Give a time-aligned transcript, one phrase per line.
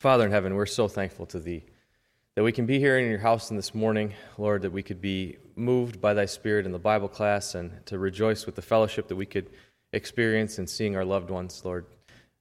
[0.00, 1.64] Father in heaven, we're so thankful to Thee
[2.36, 5.00] that we can be here in your house in this morning, Lord, that we could
[5.00, 9.08] be moved by Thy Spirit in the Bible class and to rejoice with the fellowship
[9.08, 9.50] that we could
[9.92, 11.84] experience in seeing our loved ones, Lord.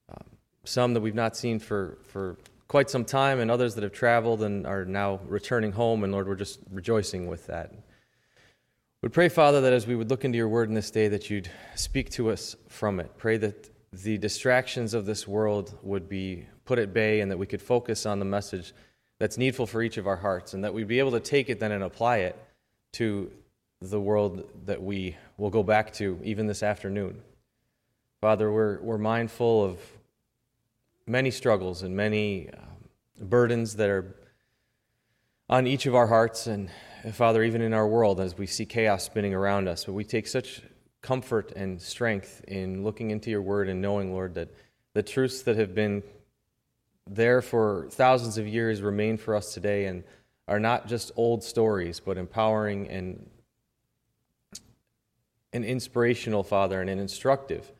[0.07, 0.27] Um,
[0.65, 4.43] some that we've not seen for, for quite some time, and others that have traveled
[4.43, 7.73] and are now returning home, and Lord, we're just rejoicing with that.
[9.01, 11.31] We pray, Father, that as we would look into your word in this day, that
[11.31, 13.17] you'd speak to us from it.
[13.17, 17.47] Pray that the distractions of this world would be put at bay and that we
[17.47, 18.73] could focus on the message
[19.19, 21.59] that's needful for each of our hearts and that we'd be able to take it
[21.59, 22.37] then and apply it
[22.91, 23.31] to
[23.81, 27.21] the world that we will go back to even this afternoon.
[28.21, 29.79] Father, we're, we're mindful of
[31.05, 34.13] many struggles and many um, burdens that are
[35.49, 36.69] on each of our hearts and,
[37.13, 39.85] Father, even in our world as we see chaos spinning around us.
[39.85, 40.61] But we take such
[41.01, 44.49] comfort and strength in looking into your word and knowing, Lord, that
[44.93, 46.03] the truths that have been
[47.09, 50.03] there for thousands of years remain for us today and
[50.47, 53.29] are not just old stories, but empowering and
[55.53, 57.71] an inspirational, Father, and an instructive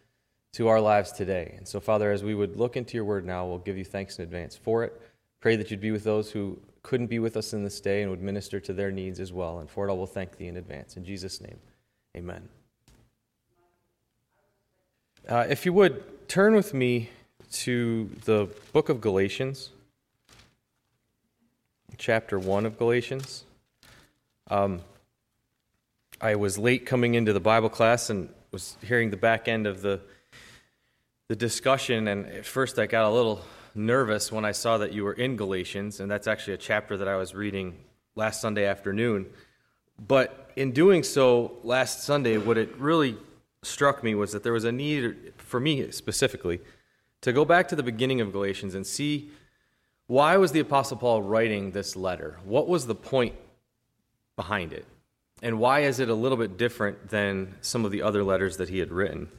[0.54, 1.54] to our lives today.
[1.58, 4.18] And so, Father, as we would look into your word now, we'll give you thanks
[4.18, 5.00] in advance for it.
[5.40, 8.10] Pray that you'd be with those who couldn't be with us in this day and
[8.10, 9.60] would minister to their needs as well.
[9.60, 10.98] And for it, all, we'll thank thee in advance.
[10.98, 11.60] In Jesus' name,
[12.16, 12.48] amen.
[15.28, 17.10] Uh, if you would, turn with me
[17.52, 19.70] to the book of Galatians,
[21.98, 23.46] chapter 1 of Galatians.
[24.50, 24.82] Um,
[26.20, 29.82] I was late coming into the Bible class and was hearing the back end of
[29.82, 30.02] the,
[31.28, 33.42] the discussion, and at first I got a little
[33.76, 37.08] nervous when I saw that you were in Galatians, and that's actually a chapter that
[37.08, 37.76] I was reading
[38.16, 39.28] last Sunday afternoon.
[40.06, 43.18] But in doing so last Sunday, what it really
[43.64, 46.60] struck me was that there was a need, for me specifically,
[47.22, 49.32] to go back to the beginning of Galatians and see
[50.08, 52.40] why was the apostle Paul writing this letter?
[52.46, 53.36] What was the point
[54.38, 54.86] behind it?
[55.42, 58.70] And why is it a little bit different than some of the other letters that
[58.70, 59.30] he had written?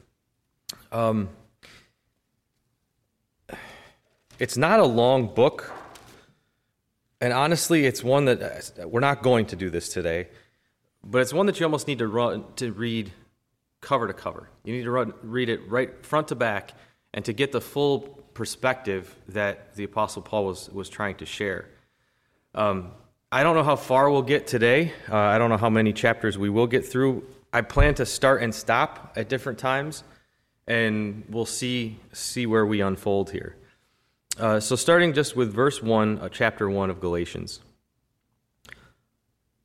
[0.91, 1.29] Um,
[4.37, 5.71] it's not a long book.
[7.19, 10.27] And honestly, it's one that we're not going to do this today,
[11.03, 13.11] but it's one that you almost need to run to read
[13.81, 14.49] cover to cover.
[14.63, 16.73] You need to run, read it right front to back
[17.13, 18.01] and to get the full
[18.33, 21.65] perspective that the Apostle Paul was, was trying to share.
[22.55, 22.91] Um,
[23.31, 24.93] I don't know how far we'll get today.
[25.09, 27.23] Uh, I don't know how many chapters we will get through.
[27.51, 30.03] I plan to start and stop at different times,
[30.67, 33.55] and we'll see, see where we unfold here.
[34.39, 37.59] Uh, so, starting just with verse 1, uh, chapter 1 of Galatians.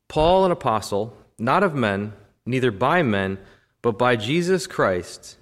[0.09, 2.13] Paul, an apostle, not of men,
[2.45, 3.39] neither by men,
[3.83, 5.37] but by Jesus Christ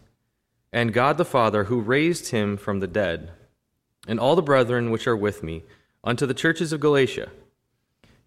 [0.73, 3.31] and God the Father, who raised him from the dead,
[4.09, 5.65] and all the brethren which are with me,
[6.03, 7.31] unto the churches of Galatia.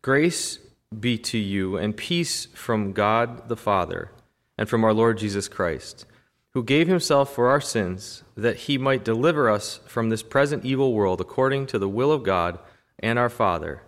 [0.01, 0.59] Grace
[0.97, 4.11] be to you, and peace from God the Father,
[4.57, 6.05] and from our Lord Jesus Christ,
[6.51, 10.93] who gave himself for our sins, that he might deliver us from this present evil
[10.93, 12.59] world, according to the will of God
[12.99, 13.81] and our Father,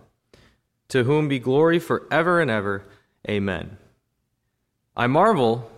[0.88, 2.82] to whom be glory for ever and ever.
[3.28, 3.78] Amen.
[4.96, 5.70] I marvel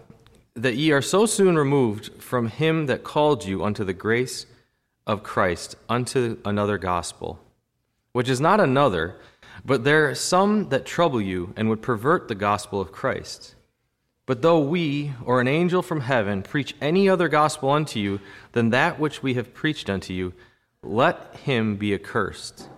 [0.55, 4.47] that ye are so soon removed from him that called you unto the grace
[5.07, 7.41] of Christ unto another gospel,
[8.13, 9.17] which is not another,
[9.65, 13.55] but there are some that trouble you and would pervert the gospel of Christ.
[14.27, 18.21] But though we, or an angel from heaven, preach any other gospel unto you
[18.53, 20.33] than that which we have preached unto you,
[20.83, 22.69] let him be accursed.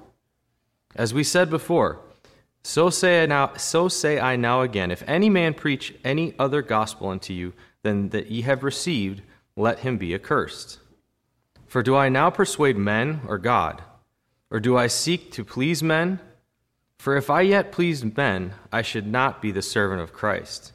[0.94, 2.00] As we said before,
[2.64, 6.62] so say I now, so say I now again, if any man preach any other
[6.62, 7.52] gospel unto you
[7.82, 9.22] than that ye have received,
[9.56, 10.78] let him be accursed.
[11.66, 13.82] For do I now persuade men or God?
[14.50, 16.20] Or do I seek to please men?
[16.98, 20.72] For if I yet pleased men, I should not be the servant of Christ.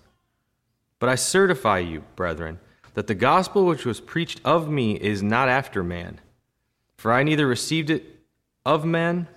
[1.00, 2.60] But I certify you, brethren,
[2.96, 6.20] that the gospel which was preached of me is not after man.
[6.98, 8.04] For I neither received it
[8.66, 9.28] of men,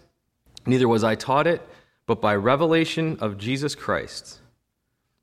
[0.66, 1.60] neither was I taught it,
[2.10, 4.40] but by revelation of Jesus Christ.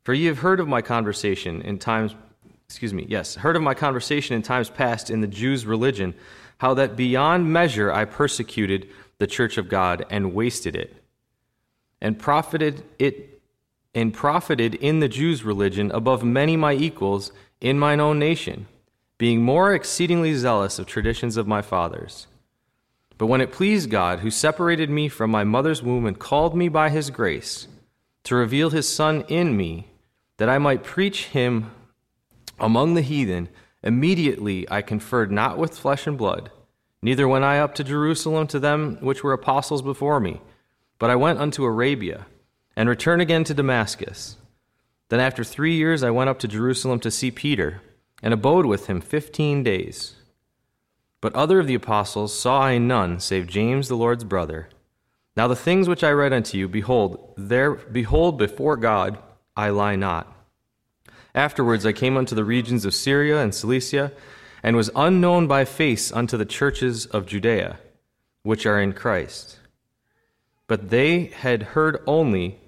[0.05, 2.15] For ye have heard of my conversation in times
[2.63, 6.13] excuse me, yes, heard of my conversation in times past in the Jews' religion,
[6.59, 8.87] how that beyond measure I persecuted
[9.17, 11.03] the church of God and wasted it,
[11.99, 13.41] and profited it
[13.93, 18.65] and profited in the Jews' religion above many my equals in mine own nation,
[19.17, 22.27] being more exceedingly zealous of traditions of my fathers.
[23.17, 26.69] But when it pleased God, who separated me from my mother's womb and called me
[26.69, 27.67] by his grace,
[28.25, 29.87] to reveal his Son in me,
[30.37, 31.71] that I might preach him
[32.59, 33.49] among the heathen,
[33.81, 36.51] immediately I conferred not with flesh and blood,
[37.01, 40.41] neither went I up to Jerusalem to them which were apostles before me,
[40.99, 42.27] but I went unto Arabia,
[42.75, 44.37] and returned again to Damascus.
[45.09, 47.81] Then after three years I went up to Jerusalem to see Peter,
[48.21, 50.16] and abode with him fifteen days.
[51.21, 54.69] But other of the apostles saw I none, save James the Lord's brother.
[55.35, 59.17] Now the things which I write unto you, behold, there behold before God
[59.55, 60.31] I lie not.
[61.33, 64.11] Afterwards I came unto the regions of Syria and Cilicia,
[64.63, 67.79] and was unknown by face unto the churches of Judea,
[68.43, 69.59] which are in Christ.
[70.67, 72.59] But they had heard only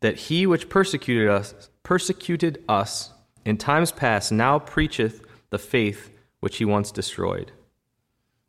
[0.00, 3.10] that he which persecuted us persecuted us
[3.44, 6.10] in times past now preacheth the faith
[6.40, 7.52] which he once destroyed.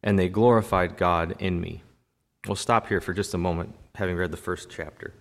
[0.03, 1.81] And they glorified God in me.
[2.47, 5.13] We'll stop here for just a moment, having read the first chapter.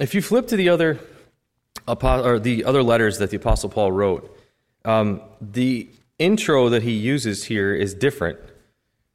[0.00, 1.00] If you flip to the other
[1.86, 4.38] or the other letters that the Apostle Paul wrote,
[4.84, 5.88] um, the
[6.18, 8.38] intro that he uses here is different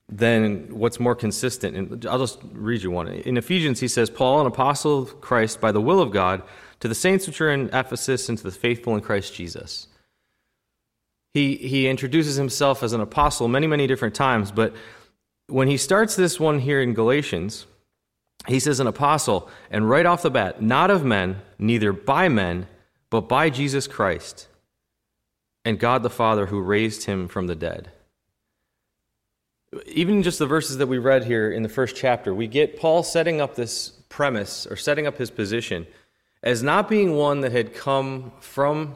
[0.09, 1.75] than what's more consistent.
[1.75, 3.07] And I'll just read you one.
[3.07, 6.43] In Ephesians, he says, Paul, an apostle of Christ by the will of God,
[6.79, 9.87] to the saints which are in Ephesus and to the faithful in Christ Jesus.
[11.33, 14.74] He, he introduces himself as an apostle many, many different times, but
[15.47, 17.68] when he starts this one here in Galatians,
[18.47, 22.68] he says an apostle, and right off the bat, not of men, neither by men,
[23.09, 24.47] but by Jesus Christ
[25.68, 27.91] and God the Father who raised him from the dead.
[29.85, 33.03] Even just the verses that we read here in the first chapter, we get Paul
[33.03, 35.85] setting up this premise or setting up his position
[36.41, 38.95] as not being one that had come from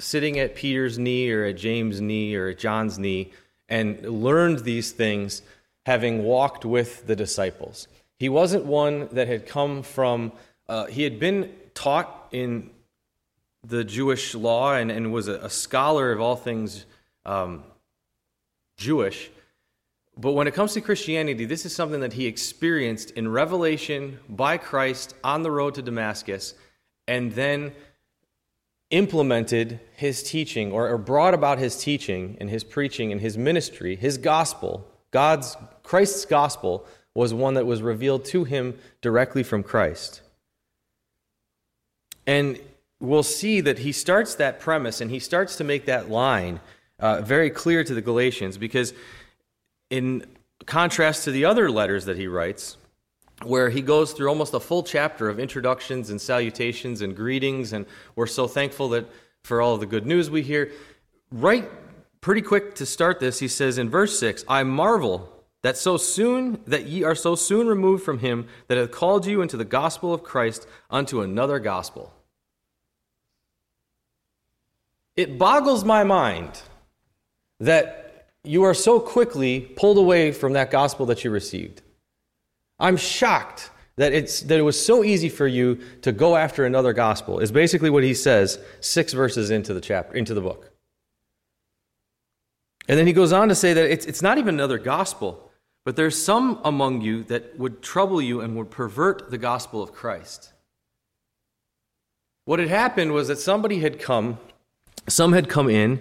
[0.00, 3.32] sitting at Peter's knee or at James' knee or at John's knee
[3.68, 5.42] and learned these things
[5.86, 7.86] having walked with the disciples.
[8.18, 10.32] He wasn't one that had come from,
[10.68, 12.70] uh, he had been taught in
[13.66, 16.84] the Jewish law and, and was a, a scholar of all things
[17.24, 17.62] um,
[18.76, 19.30] Jewish.
[20.16, 24.58] But when it comes to Christianity, this is something that he experienced in revelation by
[24.58, 26.54] Christ on the road to Damascus
[27.10, 27.72] and then
[28.90, 34.18] implemented his teaching or, brought about his teaching and his preaching and his ministry, his
[34.18, 40.22] gospel, God's Christ's gospel was one that was revealed to him directly from Christ.
[42.26, 42.60] And
[43.00, 46.60] we'll see that he starts that premise and he starts to make that line
[46.98, 48.92] uh, very clear to the Galatians because,
[49.88, 50.24] in
[50.66, 52.76] contrast to the other letters that he writes,
[53.44, 57.86] where he goes through almost a full chapter of introductions and salutations and greetings, and
[58.14, 59.06] we're so thankful that
[59.44, 60.72] for all the good news we hear.
[61.30, 61.68] Right,
[62.20, 65.32] pretty quick to start this, he says in verse 6 I marvel
[65.62, 69.42] that so soon that ye are so soon removed from him that hath called you
[69.42, 72.12] into the gospel of Christ unto another gospel.
[75.16, 76.62] It boggles my mind
[77.58, 81.82] that you are so quickly pulled away from that gospel that you received.
[82.80, 86.92] I'm shocked that, it's, that it was so easy for you to go after another
[86.92, 90.72] gospel, is basically what he says six verses into the chapter, into the book.
[92.88, 95.50] And then he goes on to say that it's, it's not even another gospel,
[95.84, 99.92] but there's some among you that would trouble you and would pervert the gospel of
[99.92, 100.52] Christ.
[102.46, 104.38] What had happened was that somebody had come
[105.08, 105.98] some had come in.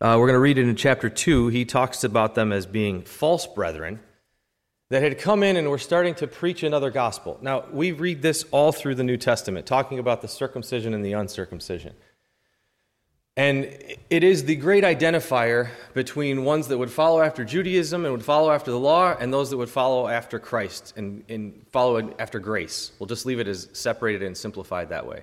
[0.00, 1.48] Uh, we're going to read it in chapter 2.
[1.48, 4.00] He talks about them as being false brethren
[4.90, 7.38] that had come in and were starting to preach another gospel.
[7.40, 11.12] Now, we read this all through the New Testament, talking about the circumcision and the
[11.12, 11.94] uncircumcision.
[13.36, 13.72] And
[14.10, 18.50] it is the great identifier between ones that would follow after Judaism and would follow
[18.50, 22.90] after the law, and those that would follow after Christ and, and follow after grace.
[22.98, 25.22] We'll just leave it as separated and simplified that way.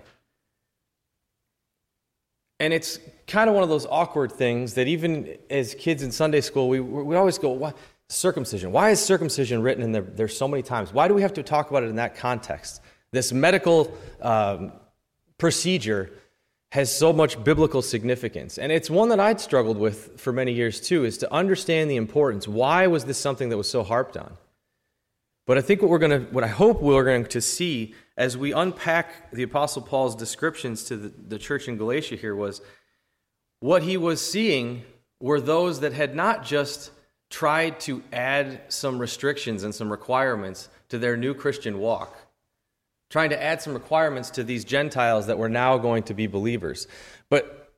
[2.59, 6.41] And it's kind of one of those awkward things that even as kids in Sunday
[6.41, 7.73] school, we, we always go, why?
[8.09, 8.71] Circumcision.
[8.71, 10.93] Why is circumcision written in there, there so many times?
[10.93, 12.81] Why do we have to talk about it in that context?
[13.11, 14.71] This medical um,
[15.37, 16.11] procedure
[16.71, 18.57] has so much biblical significance.
[18.57, 21.95] And it's one that I'd struggled with for many years too, is to understand the
[21.95, 22.47] importance.
[22.47, 24.37] Why was this something that was so harped on?
[25.45, 28.37] But I think what we're going to, what I hope we're going to see as
[28.37, 32.61] we unpack the Apostle Paul's descriptions to the, the church in Galatia here was
[33.61, 34.83] what he was seeing
[35.21, 36.91] were those that had not just
[37.29, 42.15] tried to add some restrictions and some requirements to their new Christian walk,
[43.09, 46.87] trying to add some requirements to these Gentiles that were now going to be believers.
[47.29, 47.73] But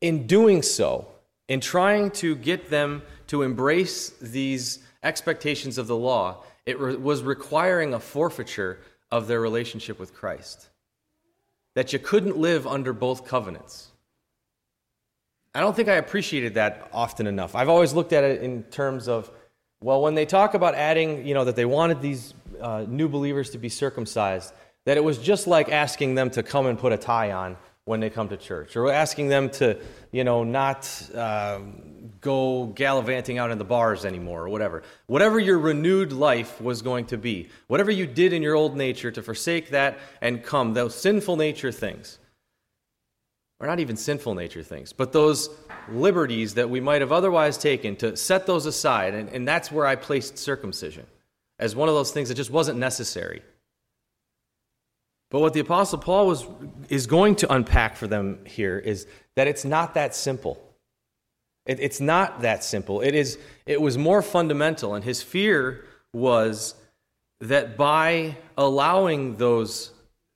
[0.00, 1.08] in doing so,
[1.48, 7.22] in trying to get them to embrace these expectations of the law, it re- was
[7.22, 8.78] requiring a forfeiture
[9.10, 10.68] of their relationship with Christ.
[11.74, 13.89] That you couldn't live under both covenants.
[15.54, 17.56] I don't think I appreciated that often enough.
[17.56, 19.30] I've always looked at it in terms of,
[19.80, 23.50] well, when they talk about adding, you know, that they wanted these uh, new believers
[23.50, 24.52] to be circumcised,
[24.84, 27.98] that it was just like asking them to come and put a tie on when
[27.98, 29.76] they come to church, or asking them to,
[30.12, 34.84] you know, not um, go gallivanting out in the bars anymore, or whatever.
[35.06, 39.10] Whatever your renewed life was going to be, whatever you did in your old nature
[39.10, 42.18] to forsake that and come, those sinful nature things
[43.60, 45.50] or not even sinful nature things, but those
[45.92, 49.14] liberties that we might have otherwise taken to set those aside.
[49.14, 51.06] And, and that's where I placed circumcision
[51.58, 53.42] as one of those things that just wasn't necessary.
[55.30, 56.46] But what the Apostle Paul was,
[56.88, 60.60] is going to unpack for them here is that it's not that simple.
[61.66, 63.00] It, it's not that simple.
[63.00, 66.74] It, is, it was more fundamental, and his fear was
[67.40, 69.92] that by allowing those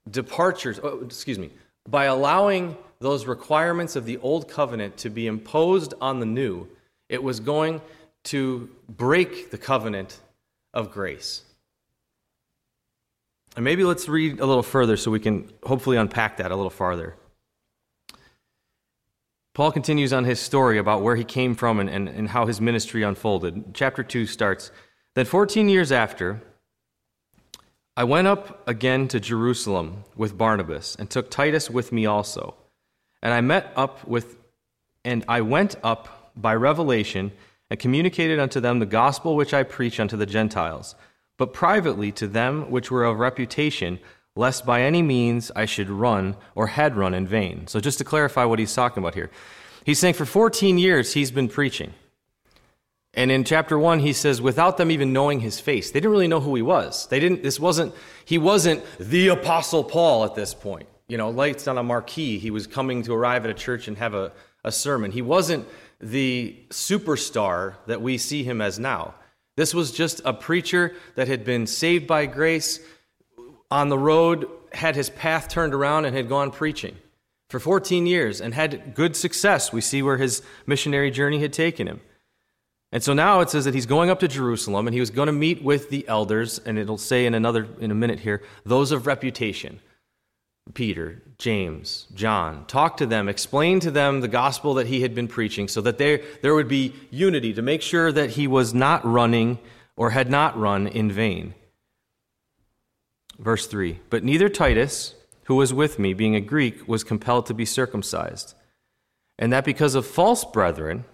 [0.08, 1.50] departures, oh, excuse me,
[1.88, 6.66] by allowing those requirements of the old covenant to be imposed on the new,
[7.10, 7.82] it was going
[8.24, 10.18] to break the covenant
[10.72, 11.42] of grace.
[13.56, 16.70] And maybe let's read a little further so we can hopefully unpack that a little
[16.70, 17.14] farther.
[19.52, 22.58] Paul continues on his story about where he came from and, and, and how his
[22.58, 23.74] ministry unfolded.
[23.74, 24.72] Chapter 2 starts
[25.14, 26.40] Then 14 years after,
[27.98, 32.54] I went up again to Jerusalem with Barnabas and took Titus with me also.
[33.24, 34.36] And I met up with,
[35.02, 37.32] and I went up by revelation
[37.70, 40.94] and communicated unto them the gospel which I preach unto the Gentiles,
[41.38, 43.98] but privately to them which were of reputation,
[44.36, 47.66] lest by any means I should run or had run in vain.
[47.66, 49.30] So just to clarify what he's talking about here,
[49.84, 51.94] he's saying for 14 years he's been preaching.
[53.14, 56.28] And in chapter one, he says, without them even knowing his face, they didn't really
[56.28, 57.06] know who he was.
[57.06, 61.68] They didn't, this wasn't, he wasn't the apostle Paul at this point you know, lights
[61.68, 62.38] on a marquee.
[62.38, 64.32] He was coming to arrive at a church and have a,
[64.64, 65.10] a sermon.
[65.10, 65.66] He wasn't
[66.00, 69.14] the superstar that we see him as now.
[69.56, 72.80] This was just a preacher that had been saved by grace
[73.70, 76.96] on the road, had his path turned around, and had gone preaching
[77.48, 79.72] for 14 years and had good success.
[79.72, 82.00] We see where his missionary journey had taken him.
[82.90, 85.26] And so now it says that he's going up to Jerusalem and he was going
[85.26, 88.92] to meet with the elders, and it'll say in another in a minute here, those
[88.92, 89.80] of reputation.
[90.72, 95.28] Peter, James, John, talk to them, explain to them the gospel that he had been
[95.28, 99.04] preaching so that there, there would be unity to make sure that he was not
[99.04, 99.58] running
[99.96, 101.54] or had not run in vain.
[103.38, 107.54] Verse 3 But neither Titus, who was with me, being a Greek, was compelled to
[107.54, 108.54] be circumcised,
[109.38, 111.04] and that because of false brethren,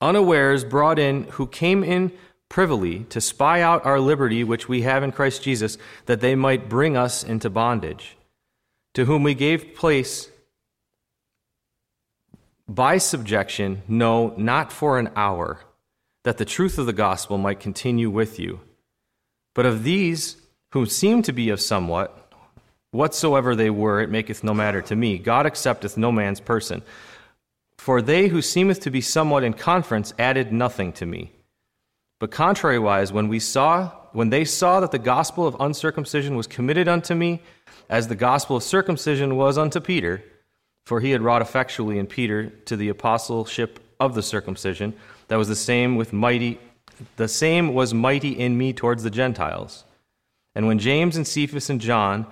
[0.00, 2.12] unawares brought in, who came in
[2.48, 6.68] privily to spy out our liberty which we have in Christ Jesus, that they might
[6.68, 8.17] bring us into bondage
[8.98, 10.28] to whom we gave place
[12.66, 15.60] by subjection, no, not for an hour,
[16.24, 18.58] that the truth of the gospel might continue with you.
[19.54, 20.38] But of these
[20.72, 22.32] who seem to be of somewhat,
[22.90, 25.16] whatsoever they were, it maketh no matter to me.
[25.18, 26.82] God accepteth no man's person.
[27.76, 31.30] For they who seemeth to be somewhat in conference added nothing to me.
[32.18, 36.88] But contrariwise, when we saw, when they saw that the gospel of uncircumcision was committed
[36.88, 37.42] unto me,
[37.88, 40.22] as the gospel of circumcision was unto Peter,
[40.84, 44.94] for he had wrought effectually in Peter to the apostleship of the circumcision,
[45.28, 46.58] that was the same with mighty
[47.16, 49.84] the same was mighty in me towards the Gentiles.
[50.54, 52.26] And when James and Cephas and John,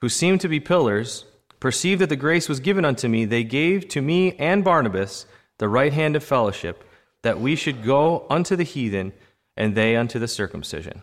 [0.00, 1.24] who seemed to be pillars,
[1.58, 5.26] perceived that the grace was given unto me, they gave to me and Barnabas
[5.58, 6.84] the right hand of fellowship,
[7.22, 9.12] that we should go unto the heathen,
[9.56, 11.02] and they unto the circumcision.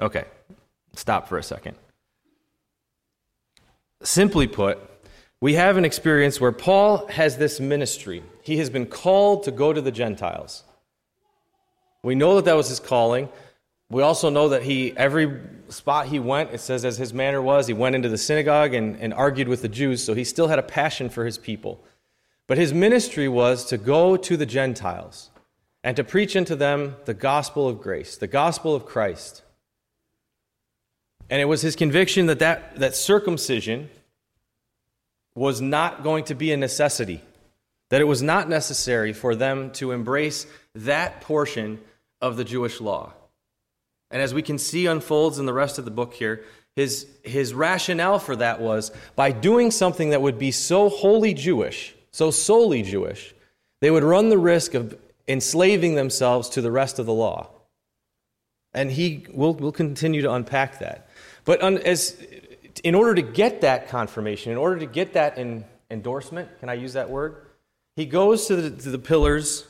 [0.00, 0.24] Okay,
[0.94, 1.76] stop for a second.
[4.02, 4.78] Simply put,
[5.40, 8.22] we have an experience where Paul has this ministry.
[8.42, 10.64] He has been called to go to the Gentiles.
[12.02, 13.28] We know that that was his calling.
[13.90, 17.66] We also know that he, every spot he went, it says as his manner was,
[17.66, 20.58] he went into the synagogue and, and argued with the Jews, so he still had
[20.58, 21.84] a passion for his people.
[22.46, 25.30] But his ministry was to go to the Gentiles
[25.84, 29.42] and to preach unto them the gospel of grace, the gospel of Christ.
[31.28, 33.88] And it was his conviction that, that that circumcision
[35.34, 37.22] was not going to be a necessity,
[37.90, 41.80] that it was not necessary for them to embrace that portion
[42.20, 43.12] of the Jewish law.
[44.10, 46.44] And as we can see unfolds in the rest of the book here,
[46.76, 51.94] his, his rationale for that was by doing something that would be so wholly Jewish,
[52.10, 53.34] so solely Jewish,
[53.80, 54.96] they would run the risk of
[55.28, 57.50] enslaving themselves to the rest of the law.
[58.74, 61.08] And he will will continue to unpack that.
[61.44, 62.16] But un, as,
[62.82, 66.74] in order to get that confirmation, in order to get that in, endorsement, can I
[66.74, 67.46] use that word?
[67.96, 69.66] he goes to the, to the pillars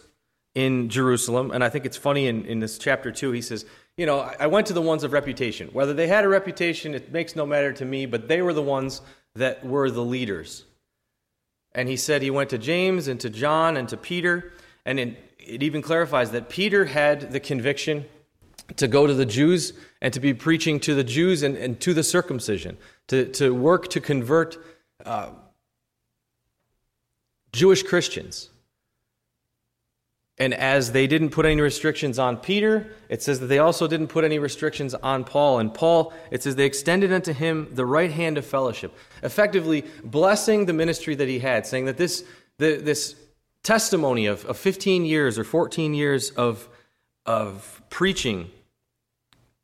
[0.55, 3.33] in Jerusalem, and I think it's funny in, in this chapter too.
[3.33, 3.65] He says,
[3.97, 5.69] You know, I went to the ones of reputation.
[5.73, 8.63] Whether they had a reputation, it makes no matter to me, but they were the
[8.63, 9.01] ones
[9.35, 10.65] that were the leaders.
[11.75, 14.53] And he said he went to James and to John and to Peter,
[14.85, 18.05] and it, it even clarifies that Peter had the conviction
[18.77, 21.95] to go to the Jews and to be preaching to the Jews and, and to
[21.95, 22.77] the circumcision,
[23.09, 24.57] to, to work to convert
[25.05, 25.31] uh,
[27.53, 28.49] Jewish Christians.
[30.39, 34.09] And as they didn't put any restrictions on Peter, it says that they also didn't
[34.09, 35.59] put any restrictions on Paul.
[35.59, 40.65] And Paul, it says they extended unto him the right hand of fellowship, effectively blessing
[40.67, 42.25] the ministry that he had, saying that this,
[42.59, 43.15] the, this
[43.63, 46.69] testimony of, of 15 years or 14 years of,
[47.27, 48.51] of preaching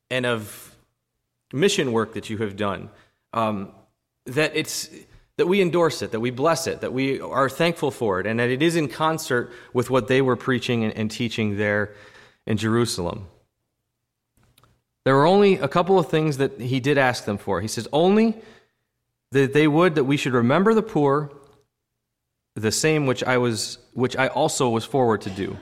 [0.09, 0.75] and of
[1.53, 2.89] mission work that you have done,
[3.33, 3.71] um,
[4.25, 4.89] that it's
[5.37, 8.41] that we endorse it, that we bless it, that we are thankful for it, and
[8.41, 11.93] that it is in concert with what they were preaching and, and teaching there
[12.45, 13.25] in Jerusalem.
[15.05, 17.61] There were only a couple of things that he did ask them for.
[17.61, 18.37] He says, only
[19.31, 21.31] that they would that we should remember the poor,
[22.61, 25.57] the same which I was, which I also was forward to do.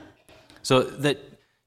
[0.62, 1.18] So that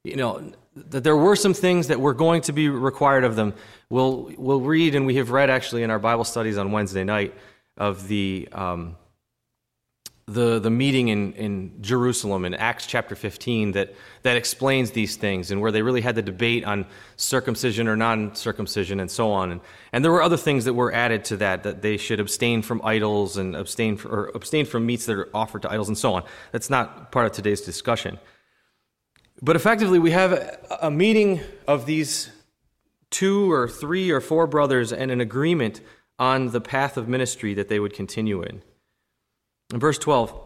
[0.04, 3.54] you know that there were some things that were going to be required of them.
[3.88, 7.34] We'll we'll read, and we have read actually in our Bible studies on Wednesday night
[7.76, 8.96] of the, um,
[10.32, 15.50] the, the meeting in, in Jerusalem in Acts chapter 15 that, that explains these things
[15.50, 19.50] and where they really had the debate on circumcision or non circumcision and so on.
[19.50, 19.60] And,
[19.92, 22.80] and there were other things that were added to that, that they should abstain from
[22.84, 26.14] idols and abstain, for, or abstain from meats that are offered to idols and so
[26.14, 26.22] on.
[26.52, 28.18] That's not part of today's discussion.
[29.42, 32.30] But effectively, we have a, a meeting of these
[33.10, 35.80] two or three or four brothers and an agreement
[36.20, 38.62] on the path of ministry that they would continue in.
[39.72, 40.38] In verse 12,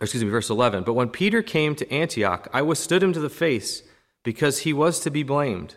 [0.00, 3.30] excuse me, verse 11, but when Peter came to Antioch, I withstood him to the
[3.30, 3.82] face
[4.24, 5.76] because he was to be blamed.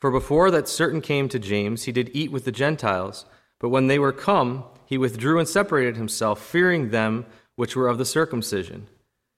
[0.00, 3.26] For before that certain came to James, he did eat with the Gentiles,
[3.60, 7.26] but when they were come, he withdrew and separated himself, fearing them
[7.56, 8.88] which were of the circumcision.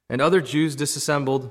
[0.08, 1.50] And other Jews disassembled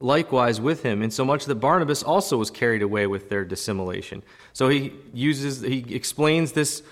[0.00, 4.22] likewise with him, insomuch that Barnabas also was carried away with their dissimulation.
[4.52, 6.82] So he uses, he explains this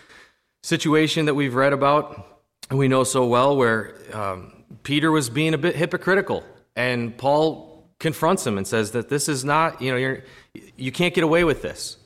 [0.62, 2.35] situation that we've read about
[2.70, 6.42] we know so well, where um, Peter was being a bit hypocritical,
[6.74, 10.24] and Paul confronts him and says that this is not, you know, you're,
[10.76, 11.96] you can't get away with this.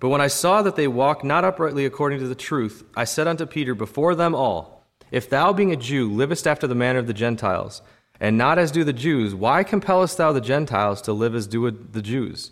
[0.00, 3.28] But when I saw that they walked not uprightly according to the truth, I said
[3.28, 7.06] unto Peter before them all, If thou, being a Jew, livest after the manner of
[7.06, 7.82] the Gentiles,
[8.18, 11.70] and not as do the Jews, why compellest thou the Gentiles to live as do
[11.70, 12.50] the Jews?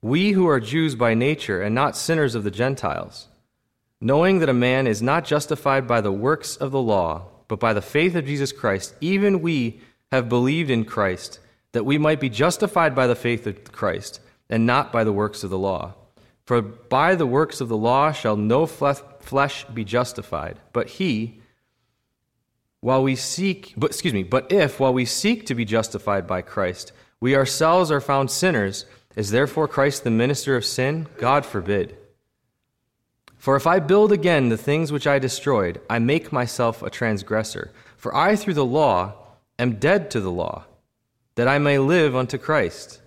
[0.00, 3.26] We who are Jews by nature and not sinners of the Gentiles,
[4.00, 7.72] knowing that a man is not justified by the works of the law, but by
[7.72, 9.80] the faith of Jesus Christ, even we
[10.12, 11.40] have believed in Christ,
[11.72, 15.42] that we might be justified by the faith of Christ, and not by the works
[15.42, 15.94] of the law.
[16.46, 21.40] For by the works of the law shall no flesh be justified, but he,
[22.80, 26.40] while we seek, but excuse me, but if while we seek to be justified by
[26.40, 31.08] Christ, we ourselves are found sinners, is therefore Christ the minister of sin?
[31.18, 31.98] God forbid.
[33.38, 37.70] For if I build again the things which I destroyed, I make myself a transgressor.
[37.96, 39.14] For I through the law
[39.58, 40.64] am dead to the law,
[41.36, 43.00] that I may live unto Christ.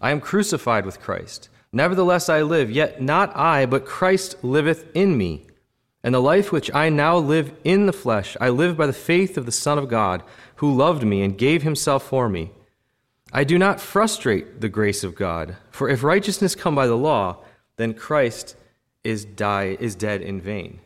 [0.00, 1.48] I am crucified with Christ.
[1.72, 5.46] Nevertheless I live, yet not I, but Christ liveth in me.
[6.02, 9.36] And the life which I now live in the flesh, I live by the faith
[9.36, 10.22] of the Son of God,
[10.56, 12.50] who loved me and gave himself for me.
[13.32, 17.38] I do not frustrate the grace of God, for if righteousness come by the law,
[17.76, 18.54] then Christ
[19.06, 20.80] is, die, is dead in vain.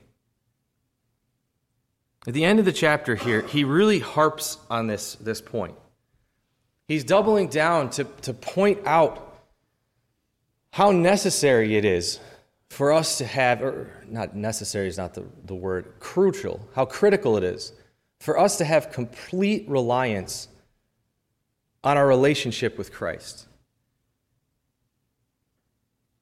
[2.26, 5.74] At the end of the chapter here, he really harps on this, this point.
[6.86, 9.38] He's doubling down to, to point out
[10.72, 12.20] how necessary it is
[12.68, 17.38] for us to have, or not necessary is not the, the word, crucial, how critical
[17.38, 17.72] it is
[18.20, 20.48] for us to have complete reliance
[21.82, 23.46] on our relationship with Christ.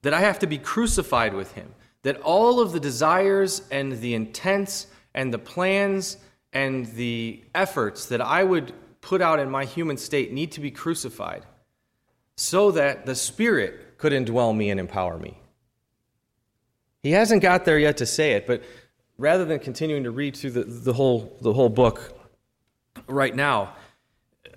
[0.03, 1.75] That I have to be crucified with Him.
[2.09, 6.17] That all of the desires and the intents and the plans
[6.55, 10.71] and the efforts that I would put out in my human state need to be
[10.71, 11.45] crucified
[12.35, 15.37] so that the Spirit could indwell me and empower me.
[17.03, 18.63] He hasn't got there yet to say it, but
[19.19, 22.19] rather than continuing to read through the, the, whole, the whole book
[23.07, 23.75] right now,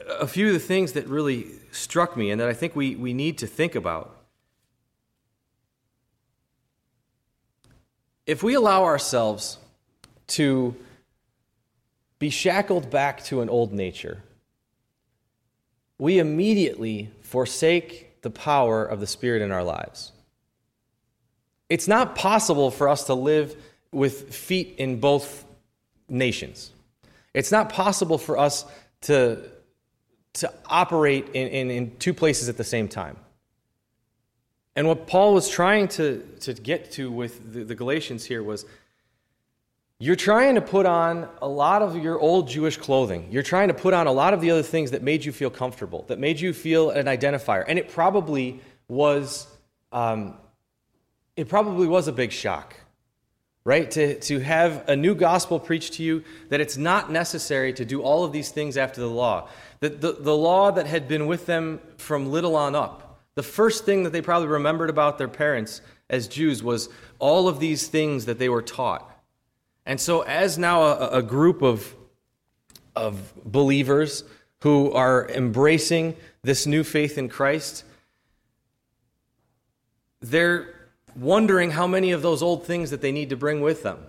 [0.08, 3.14] a few of the things that really struck me and that I think we, we
[3.14, 4.21] need to think about.
[8.26, 9.58] If we allow ourselves
[10.28, 10.76] to
[12.20, 14.22] be shackled back to an old nature,
[15.98, 20.12] we immediately forsake the power of the Spirit in our lives.
[21.70, 23.56] It's not possible for us to live
[23.92, 25.46] with feet in both
[26.08, 26.72] nations.
[27.34, 28.66] It's not possible for us
[29.02, 29.50] to,
[30.34, 33.18] to operate in, in, in two places at the same time.
[34.76, 38.66] And what Paul was trying to, to get to with the, the Galatians here was
[40.00, 43.28] you're trying to put on a lot of your old Jewish clothing.
[43.30, 45.52] You're trying to put on a lot of the other things that made you feel
[45.52, 47.64] comfortable, that made you feel an identifier.
[47.68, 49.46] And it probably was,
[49.92, 50.36] um,
[51.36, 52.76] it probably was a big shock,
[53.64, 53.92] right?
[53.92, 58.02] To, to have a new gospel preached to you that it's not necessary to do
[58.02, 59.50] all of these things after the law.
[59.82, 63.86] That the, the law that had been with them from little on up, the first
[63.86, 66.90] thing that they probably remembered about their parents as Jews was
[67.20, 69.08] all of these things that they were taught.
[69.86, 71.96] And so, as now a, a group of,
[72.96, 74.24] of believers
[74.60, 77.84] who are embracing this new faith in Christ,
[80.22, 84.00] they're wondering how many of those old things that they need to bring with them.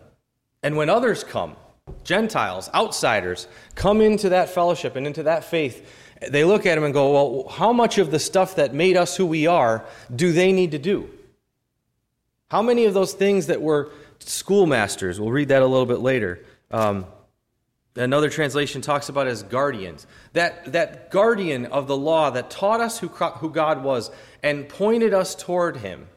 [0.63, 1.57] And when others come,
[2.05, 5.89] Gentiles, outsiders, come into that fellowship and into that faith,
[6.31, 9.17] they look at them and go, Well, how much of the stuff that made us
[9.17, 11.11] who we are do they need to do?
[12.51, 13.93] How many of those things that were
[14.27, 15.21] schoolmasters.
[15.21, 16.45] We'll read that a little bit later.
[16.71, 17.07] Um,
[17.97, 20.07] another translation talks about as guardians.
[20.33, 24.11] That, that guardian of the law that taught us who, who God was
[24.43, 26.09] and pointed us toward Him.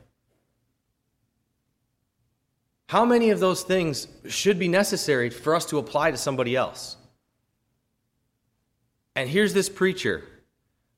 [2.88, 6.98] How many of those things should be necessary for us to apply to somebody else?
[9.15, 10.23] And here's this preacher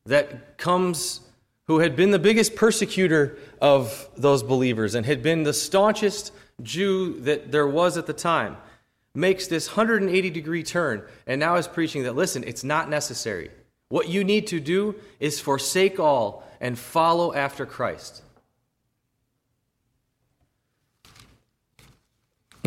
[0.06, 1.20] that comes,
[1.66, 7.20] who had been the biggest persecutor of those believers and had been the staunchest Jew
[7.20, 8.56] that there was at the time,
[9.14, 13.50] makes this 180 degree turn and now is preaching that, listen, it's not necessary.
[13.88, 18.22] What you need to do is forsake all and follow after Christ.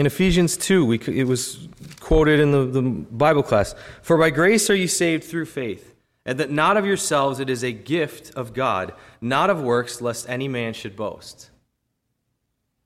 [0.01, 1.67] In Ephesians 2, we, it was
[1.99, 5.93] quoted in the, the Bible class For by grace are you saved through faith,
[6.25, 10.27] and that not of yourselves, it is a gift of God, not of works, lest
[10.27, 11.51] any man should boast.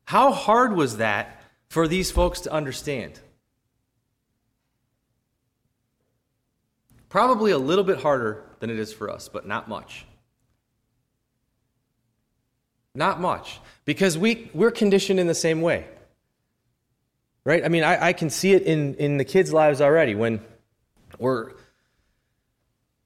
[0.04, 3.18] How hard was that for these folks to understand?
[7.08, 10.06] Probably a little bit harder than it is for us, but not much.
[12.94, 13.62] Not much.
[13.86, 15.86] Because we, we're conditioned in the same way.
[17.46, 17.64] Right?
[17.64, 20.42] I mean, I, I can see it in, in the kids' lives already when
[21.20, 21.52] we're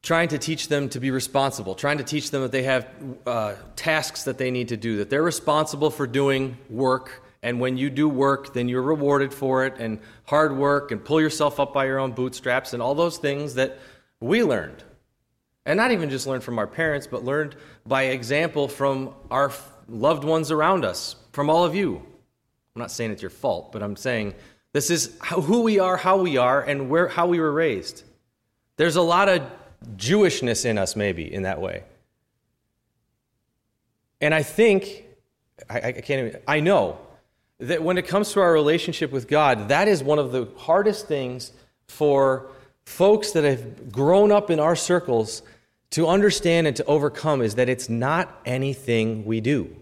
[0.01, 2.87] trying to teach them to be responsible, trying to teach them that they have
[3.25, 7.21] uh, tasks that they need to do, that they're responsible for doing work.
[7.43, 11.21] And when you do work, then you're rewarded for it, and hard work, and pull
[11.21, 13.77] yourself up by your own bootstraps, and all those things that
[14.19, 14.83] we learned.
[15.65, 19.51] And not even just learned from our parents, but learned by example from our
[19.87, 22.05] loved ones around us, from all of you.
[22.75, 24.35] I'm not saying it's your fault, but I'm saying
[24.73, 28.03] this is who we are, how we are, and where, how we were raised.
[28.77, 29.41] There's a lot of
[29.95, 31.83] Jewishness in us, maybe, in that way.
[34.21, 35.05] And I think,
[35.69, 36.99] I, I can't even, I know
[37.59, 41.07] that when it comes to our relationship with God, that is one of the hardest
[41.07, 41.51] things
[41.87, 42.47] for
[42.85, 45.41] folks that have grown up in our circles
[45.91, 49.75] to understand and to overcome is that it's not anything we do.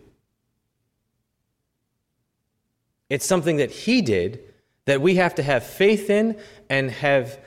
[3.10, 4.44] It's something that He did
[4.86, 6.38] that we have to have faith in
[6.70, 7.40] and have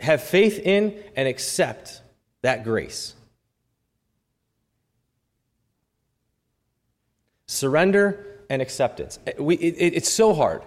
[0.00, 2.02] have faith in and accept
[2.42, 3.14] that grace.
[7.46, 9.18] Surrender and acceptance.
[9.38, 10.62] We, it, it's so hard.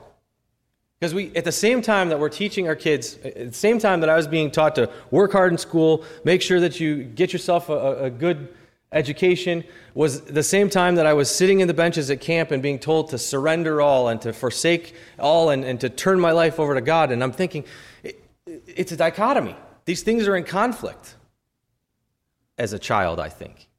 [1.00, 4.02] Because we, at the same time that we're teaching our kids, at the same time
[4.02, 7.34] that I was being taught to work hard in school, make sure that you get
[7.34, 8.54] yourself a, a good
[8.92, 12.62] education, was the same time that I was sitting in the benches at camp and
[12.62, 16.60] being told to surrender all and to forsake all and, and to turn my life
[16.60, 17.12] over to God.
[17.12, 17.64] And I'm thinking,
[18.46, 19.56] it's a dichotomy.
[19.86, 21.16] These things are in conflict
[22.58, 23.70] as a child, I think.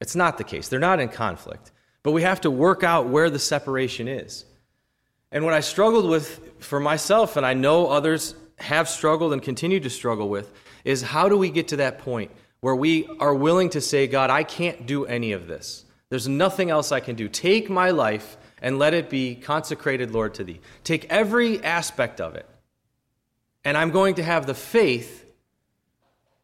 [0.00, 0.68] It's not the case.
[0.68, 1.70] They're not in conflict.
[2.02, 4.44] But we have to work out where the separation is.
[5.30, 9.80] And what I struggled with for myself, and I know others have struggled and continue
[9.80, 10.52] to struggle with,
[10.84, 12.30] is how do we get to that point
[12.64, 15.84] where we are willing to say, God, I can't do any of this.
[16.08, 17.28] There's nothing else I can do.
[17.28, 20.60] Take my life and let it be consecrated, Lord, to thee.
[20.82, 22.48] Take every aspect of it.
[23.66, 25.26] And I'm going to have the faith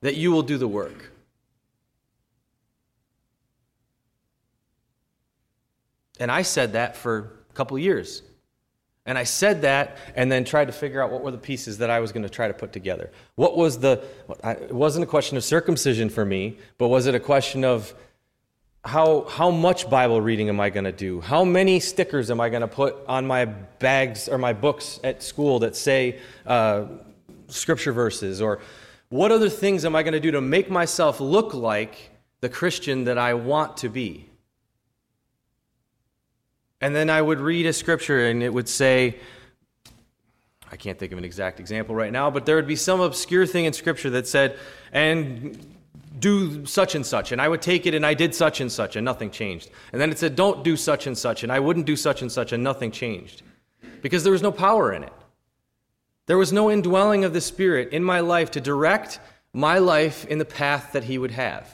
[0.02, 1.10] that you will do the work.
[6.18, 8.20] And I said that for a couple years.
[9.06, 11.90] And I said that and then tried to figure out what were the pieces that
[11.90, 13.10] I was going to try to put together.
[13.34, 14.04] What was the,
[14.44, 17.94] it wasn't a question of circumcision for me, but was it a question of
[18.84, 21.20] how, how much Bible reading am I going to do?
[21.20, 25.22] How many stickers am I going to put on my bags or my books at
[25.22, 26.86] school that say uh,
[27.48, 28.40] scripture verses?
[28.40, 28.60] Or
[29.08, 32.10] what other things am I going to do to make myself look like
[32.40, 34.29] the Christian that I want to be?
[36.80, 39.18] And then I would read a scripture and it would say,
[40.72, 43.46] I can't think of an exact example right now, but there would be some obscure
[43.46, 44.58] thing in scripture that said,
[44.92, 45.58] and
[46.18, 47.32] do such and such.
[47.32, 49.70] And I would take it and I did such and such and nothing changed.
[49.92, 51.42] And then it said, don't do such and such.
[51.42, 53.42] And I wouldn't do such and such and nothing changed.
[54.02, 55.12] Because there was no power in it.
[56.26, 59.18] There was no indwelling of the Spirit in my life to direct
[59.52, 61.68] my life in the path that He would have.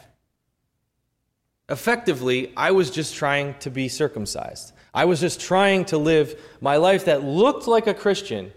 [1.69, 4.73] Effectively, I was just trying to be circumcised.
[4.97, 8.51] I was just trying to live my life that looked like a Christian,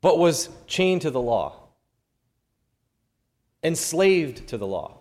[0.00, 1.62] but was chained to the law,
[3.60, 4.98] enslaved to the law.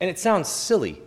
[0.00, 1.00] And it sounds silly.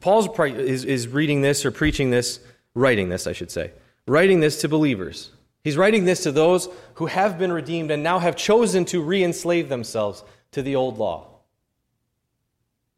[0.00, 2.40] Paul is, is reading this or preaching this,
[2.74, 3.70] writing this, I should say,
[4.08, 5.30] writing this to believers.
[5.62, 9.22] He's writing this to those who have been redeemed and now have chosen to re
[9.22, 11.28] enslave themselves to the old law.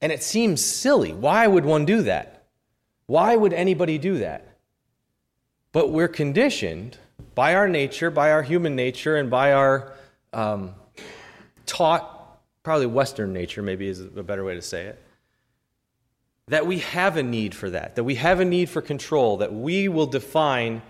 [0.01, 1.13] And it seems silly.
[1.13, 2.38] Why would one do that?
[3.09, 4.59] Why would anybody do that?
[5.73, 6.99] But we're conditioned
[7.35, 9.95] by our nature, by our human nature, and by our
[10.35, 10.75] um,
[11.65, 15.03] taught, probably Western nature, maybe is a better way to say it,
[16.49, 19.55] that we have a need for that, that we have a need for control, that
[19.55, 20.83] we will define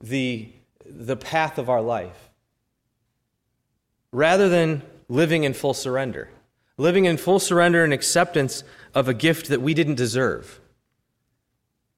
[0.00, 0.48] the,
[0.86, 2.30] the path of our life
[4.12, 6.30] rather than living in full surrender,
[6.78, 10.58] living in full surrender and acceptance of a gift that we didn't deserve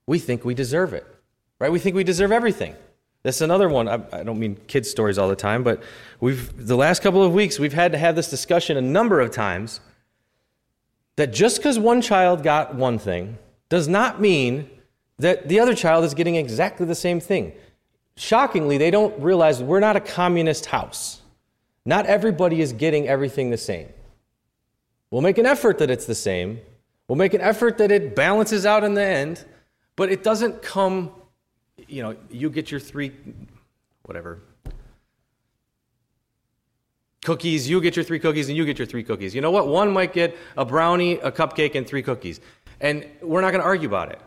[0.09, 1.07] we think we deserve it,
[1.59, 1.71] right?
[1.71, 2.75] We think we deserve everything.
[3.23, 3.89] That's another one.
[3.89, 5.83] I, I don't mean kids' stories all the time, but
[6.19, 9.31] we've the last couple of weeks we've had to have this discussion a number of
[9.31, 9.81] times.
[11.17, 13.37] That just because one child got one thing
[13.69, 14.71] does not mean
[15.19, 17.53] that the other child is getting exactly the same thing.
[18.17, 21.21] Shockingly, they don't realize we're not a communist house.
[21.85, 23.89] Not everybody is getting everything the same.
[25.11, 26.61] We'll make an effort that it's the same.
[27.09, 29.45] We'll make an effort that it balances out in the end.
[29.99, 31.11] But it doesn't come,
[31.89, 33.11] you know, you get your three,
[34.05, 34.39] whatever,
[37.25, 39.35] cookies, you get your three cookies, and you get your three cookies.
[39.35, 39.67] You know what?
[39.67, 42.41] One might get a brownie, a cupcake, and three cookies.
[42.81, 44.21] And we're not going to argue about it.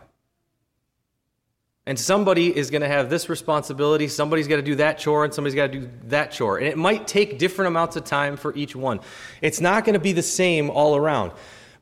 [1.86, 5.32] And somebody is going to have this responsibility, somebody's got to do that chore, and
[5.32, 6.58] somebody's got to do that chore.
[6.58, 9.00] And it might take different amounts of time for each one.
[9.40, 11.32] It's not going to be the same all around.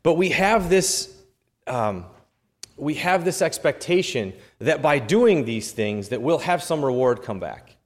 [0.04, 1.12] But we have this
[1.66, 2.04] um,
[2.80, 7.38] we have this expectation that by doing these things that we'll have some reward come
[7.38, 7.76] back.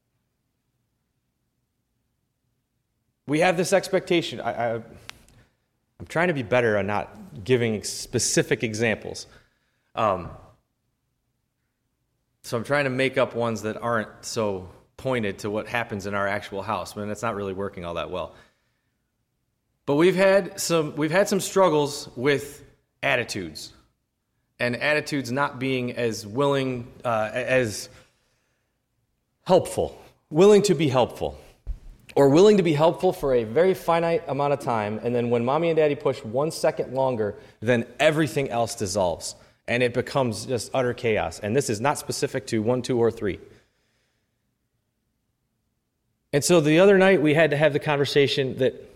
[3.27, 4.41] We have this expectation.
[4.41, 4.75] I, I,
[6.01, 9.27] i'm trying to be better on not giving specific examples.
[9.95, 10.31] Um,
[12.43, 16.15] so i'm trying to make up ones that aren't so pointed to what happens in
[16.15, 16.93] our actual house.
[16.93, 18.35] But it's not really working all that well.
[19.87, 22.63] But we've had some we've had some struggles with
[23.03, 23.73] attitudes
[24.65, 27.91] and attitudes not being as willing, uh, as
[29.47, 30.01] helpful,
[30.31, 31.39] willing to be helpful,
[32.17, 35.45] or willing to be helpful for a very finite amount of time, and then when
[35.45, 39.37] mommy and daddy push one second longer, then everything else dissolves,
[39.69, 41.41] and it becomes just utter chaos.
[41.41, 43.41] And this is not specific to one, two, or three.
[46.33, 48.94] And so the other night we had to have the conversation that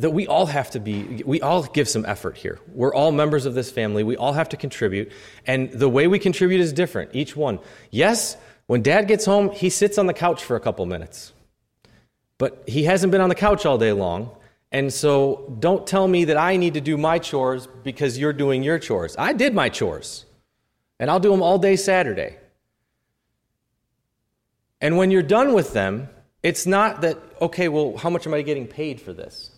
[0.00, 2.58] that we all have to be, we all give some effort here.
[2.72, 4.02] We're all members of this family.
[4.02, 5.12] We all have to contribute.
[5.46, 7.58] And the way we contribute is different, each one.
[7.90, 8.36] Yes,
[8.66, 11.32] when dad gets home, he sits on the couch for a couple minutes.
[12.38, 14.30] But he hasn't been on the couch all day long.
[14.72, 18.62] And so don't tell me that I need to do my chores because you're doing
[18.62, 19.16] your chores.
[19.18, 20.24] I did my chores.
[20.98, 22.36] And I'll do them all day Saturday.
[24.80, 26.08] And when you're done with them,
[26.42, 29.49] it's not that, okay, well, how much am I getting paid for this?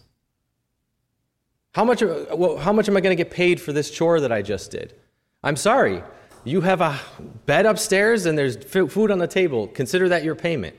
[1.72, 4.30] How much, well, how much am I going to get paid for this chore that
[4.30, 4.94] I just did?
[5.42, 6.02] I'm sorry.
[6.44, 6.98] You have a
[7.46, 9.68] bed upstairs and there's food on the table.
[9.68, 10.76] Consider that your payment.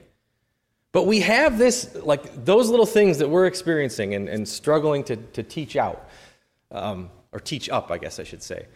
[0.91, 5.15] But we have this, like those little things that we're experiencing and, and struggling to,
[5.15, 6.07] to teach out,
[6.71, 8.67] um, or teach up, I guess I should say,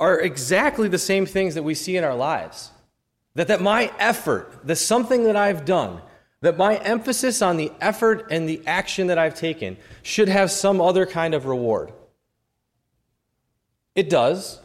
[0.00, 2.72] are exactly the same things that we see in our lives.
[3.36, 6.00] That, that my effort, the something that I've done,
[6.46, 10.80] that my emphasis on the effort and the action that I've taken should have some
[10.80, 11.92] other kind of reward.
[13.96, 14.60] It does.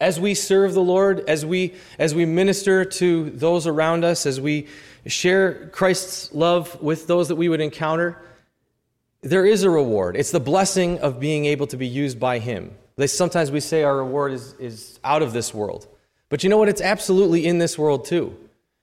[0.00, 4.40] as we serve the Lord, as we as we minister to those around us, as
[4.40, 4.66] we
[5.06, 8.20] share Christ's love with those that we would encounter,
[9.20, 10.16] there is a reward.
[10.16, 12.72] It's the blessing of being able to be used by Him.
[13.06, 15.86] Sometimes we say our reward is, is out of this world.
[16.30, 16.68] But you know what?
[16.68, 18.36] It's absolutely in this world too.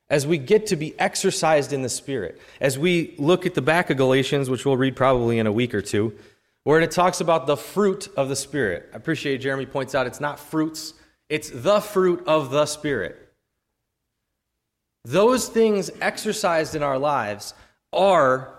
[0.10, 3.90] As we get to be exercised in the Spirit, as we look at the back
[3.90, 6.16] of Galatians, which we'll read probably in a week or two,
[6.64, 8.90] where it talks about the fruit of the Spirit.
[8.94, 10.94] I appreciate Jeremy points out it's not fruits,
[11.30, 13.34] it's the fruit of the Spirit.
[15.06, 17.54] Those things exercised in our lives
[17.94, 18.54] are,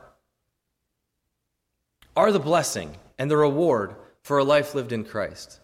[2.16, 5.60] are the blessing and the reward for a life lived in Christ.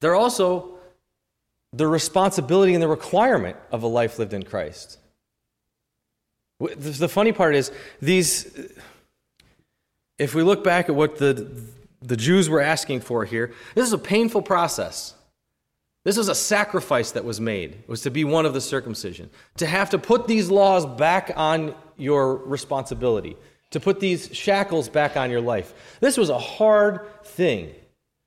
[0.00, 0.78] They're also
[1.72, 4.98] the responsibility and the requirement of a life lived in Christ.
[6.60, 8.70] The funny part is, these,
[10.18, 11.50] if we look back at what the,
[12.00, 15.14] the Jews were asking for here, this is a painful process.
[16.04, 19.30] This was a sacrifice that was made, was to be one of the circumcision.
[19.56, 23.36] To have to put these laws back on your responsibility,
[23.70, 25.72] to put these shackles back on your life.
[26.00, 27.72] This was a hard thing.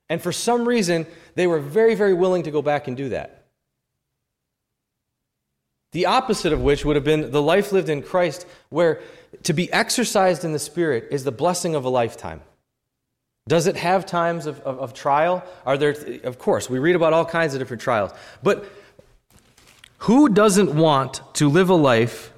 [0.08, 3.35] And for some reason, they were very, very willing to go back and do that.
[5.96, 9.00] The opposite of which would have been the life lived in Christ, where
[9.44, 12.42] to be exercised in the Spirit is the blessing of a lifetime.
[13.48, 15.42] Does it have times of, of, of trial?
[15.64, 18.10] Are there, of course, we read about all kinds of different trials.
[18.42, 18.70] But
[20.00, 22.30] who doesn't want to live a life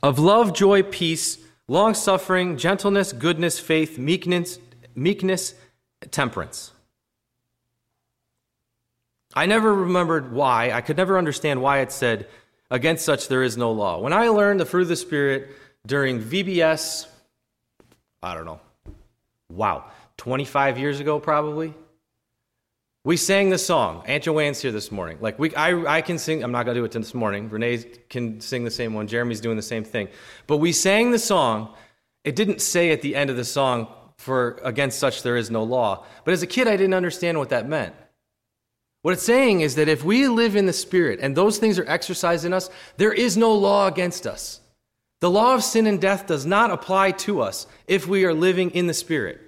[0.00, 4.60] of love, joy, peace, long suffering, gentleness, goodness, faith, meekness,
[4.94, 5.54] meekness,
[6.12, 6.70] temperance?
[9.36, 10.72] I never remembered why.
[10.72, 12.26] I could never understand why it said
[12.70, 14.00] Against such there is no law.
[14.00, 15.50] When I learned the fruit of the Spirit
[15.86, 17.06] during VBS,
[18.22, 18.60] I don't know,
[19.52, 19.84] wow,
[20.16, 21.74] 25 years ago probably,
[23.04, 24.02] we sang the song.
[24.06, 25.18] Aunt Joanne's here this morning.
[25.20, 26.42] Like we, I, I can sing.
[26.42, 27.48] I'm not gonna do it this morning.
[27.48, 29.06] Renee can sing the same one.
[29.06, 30.08] Jeremy's doing the same thing.
[30.48, 31.72] But we sang the song.
[32.24, 33.86] It didn't say at the end of the song,
[34.18, 37.50] "For against such there is no law." But as a kid, I didn't understand what
[37.50, 37.94] that meant.
[39.06, 41.88] What it's saying is that if we live in the Spirit and those things are
[41.88, 44.58] exercised in us, there is no law against us.
[45.20, 48.72] The law of sin and death does not apply to us if we are living
[48.72, 49.40] in the Spirit.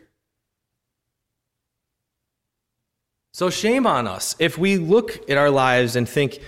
[3.32, 6.38] So, shame on us if we look at our lives and think,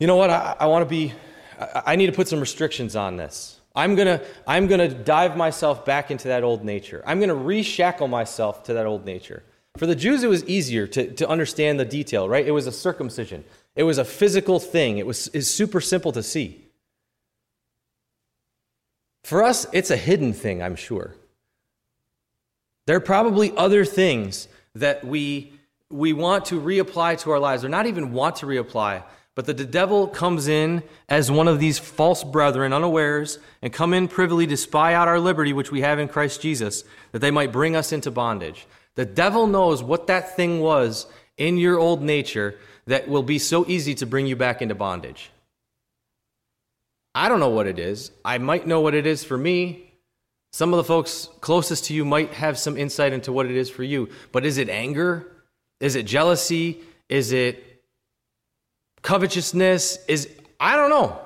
[0.00, 1.12] you know what, I, I want to be,
[1.60, 3.60] I, I need to put some restrictions on this.
[3.74, 7.02] I'm going to I'm going to dive myself back into that old nature.
[7.04, 9.42] I'm going to reshackle myself to that old nature.
[9.76, 12.46] For the Jews, it was easier to, to understand the detail, right?
[12.46, 16.22] It was a circumcision, it was a physical thing, it was is super simple to
[16.22, 16.62] see.
[19.24, 21.14] For us, it's a hidden thing, I'm sure.
[22.86, 25.52] There are probably other things that we,
[25.90, 29.02] we want to reapply to our lives, or not even want to reapply,
[29.34, 34.06] but the devil comes in as one of these false brethren, unawares, and come in
[34.06, 37.52] privily to spy out our liberty, which we have in Christ Jesus, that they might
[37.52, 38.66] bring us into bondage.
[38.96, 41.06] The devil knows what that thing was
[41.36, 45.30] in your old nature that will be so easy to bring you back into bondage.
[47.14, 48.10] I don't know what it is.
[48.24, 49.90] I might know what it is for me.
[50.52, 53.68] Some of the folks closest to you might have some insight into what it is
[53.68, 54.08] for you.
[54.32, 55.26] But is it anger?
[55.80, 56.80] Is it jealousy?
[57.08, 57.82] Is it
[59.02, 59.98] covetousness?
[60.08, 61.20] Is I don't know.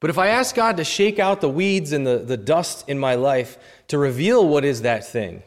[0.00, 2.98] But if I ask God to shake out the weeds and the, the dust in
[2.98, 5.42] my life to reveal what is that thing,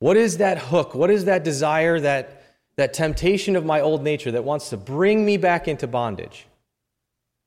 [0.00, 0.94] what is that hook?
[0.94, 2.42] What is that desire, that,
[2.76, 6.46] that temptation of my old nature that wants to bring me back into bondage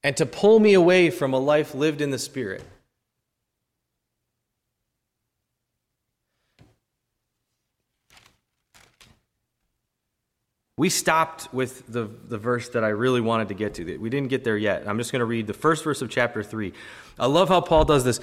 [0.03, 2.63] and to pull me away from a life lived in the Spirit?
[10.77, 13.97] We stopped with the, the verse that I really wanted to get to.
[13.97, 14.87] We didn't get there yet.
[14.87, 16.73] I'm just going to read the first verse of chapter 3.
[17.19, 18.19] I love how Paul does this.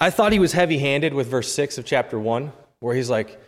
[0.00, 3.40] I thought he was heavy handed with verse 6 of chapter 1, where he's like,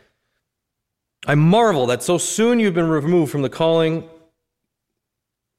[1.27, 4.09] I marvel that so soon you've been removed from the calling,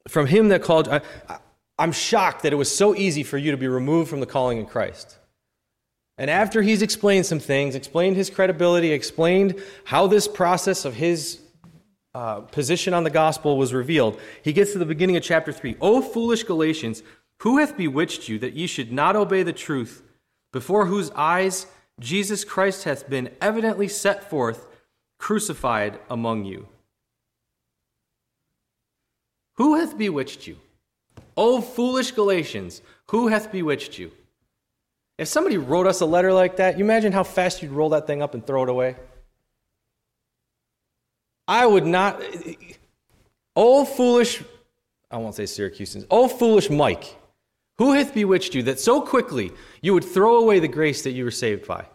[0.08, 0.90] from him that called.
[0.90, 1.02] I,
[1.80, 4.60] I'm shocked that it was so easy for you to be removed from the calling
[4.60, 5.18] in Christ.
[6.18, 11.40] And after he's explained some things, explained his credibility, explained how this process of his
[12.14, 15.78] uh, position on the gospel was revealed, he gets to the beginning of chapter 3.
[15.82, 17.02] O foolish Galatians,
[17.40, 20.04] who hath bewitched you that ye should not obey the truth,
[20.52, 21.66] before whose eyes
[22.00, 24.68] Jesus Christ hath been evidently set forth
[25.24, 26.68] crucified among you.
[29.54, 30.58] Who hath bewitched you?
[31.38, 34.12] O foolish Galatians, who hath bewitched you?
[35.18, 38.06] If somebody wrote us a letter like that, you imagine how fast you'd roll that
[38.06, 38.98] thing up and throw it away?
[41.48, 42.22] I would not.
[43.56, 44.44] O foolish,
[45.10, 46.06] I won't say Syracusans.
[46.12, 47.16] O foolish Mike,
[47.78, 51.24] who hath bewitched you that so quickly you would throw away the grace that you
[51.24, 51.86] were saved by?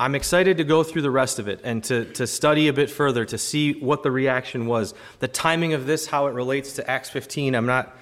[0.00, 2.88] I'm excited to go through the rest of it and to, to study a bit
[2.88, 4.94] further to see what the reaction was.
[5.18, 7.94] The timing of this, how it relates to Acts 15, I'm not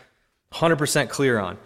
[0.53, 1.59] 100% clear on.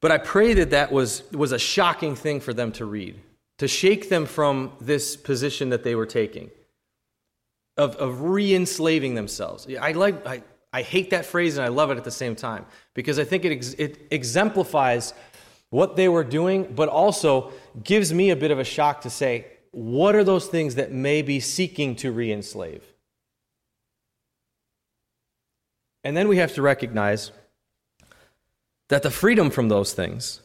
[0.00, 3.20] But I pray that that was, was a shocking thing for them to read,
[3.58, 6.50] to shake them from this position that they were taking
[7.76, 9.68] of, of re enslaving themselves.
[9.78, 10.42] I, like, I,
[10.72, 13.44] I hate that phrase and I love it at the same time because I think
[13.44, 15.12] it, ex- it exemplifies
[15.70, 17.52] what they were doing, but also
[17.82, 21.22] gives me a bit of a shock to say, what are those things that may
[21.22, 22.84] be seeking to re enslave?
[26.02, 27.30] And then we have to recognize
[28.88, 30.40] that the freedom from those things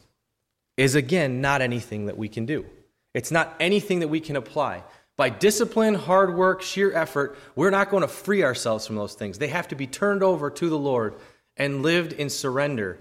[0.78, 2.66] is, again, not anything that we can do.
[3.14, 4.84] It's not anything that we can apply.
[5.18, 9.38] By discipline, hard work, sheer effort, we're not going to free ourselves from those things.
[9.38, 11.16] They have to be turned over to the Lord
[11.56, 13.00] and lived in surrender